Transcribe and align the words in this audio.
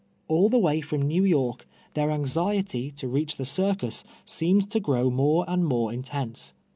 All 0.27 0.49
the 0.49 0.57
way 0.57 0.81
from 0.81 1.03
jSTew 1.03 1.29
York, 1.29 1.67
their 1.93 2.09
anxiety 2.09 2.89
to 2.89 3.07
reach 3.07 3.37
tlie 3.37 3.45
circus 3.45 4.03
seemed 4.25 4.71
to 4.71 4.79
grow 4.79 5.11
more 5.11 5.45
and 5.47 5.63
more 5.63 5.93
intense. 5.93 6.55